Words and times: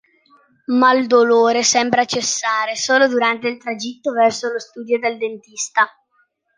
Ma 0.73 0.93
il 0.93 1.05
dolore 1.05 1.61
sembra 1.61 2.05
cessare 2.05 2.75
solo 2.75 3.07
durante 3.07 3.47
il 3.49 3.57
tragitto 3.59 4.11
verso 4.13 4.51
lo 4.51 4.57
studio 4.57 4.97
del 4.97 5.19
dentista. 5.19 5.87